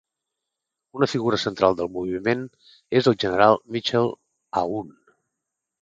Una 0.99 1.07
figura 1.11 1.39
central 1.43 1.77
del 1.83 1.91
moviment 1.99 2.43
és 3.03 3.13
el 3.13 3.21
general 3.27 3.63
Michel 3.79 4.13
Aoun. 4.65 4.93